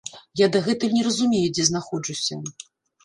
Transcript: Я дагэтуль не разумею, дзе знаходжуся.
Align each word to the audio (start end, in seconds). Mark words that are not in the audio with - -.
Я 0.39 0.47
дагэтуль 0.53 0.95
не 0.95 1.03
разумею, 1.07 1.43
дзе 1.59 1.67
знаходжуся. 1.71 2.43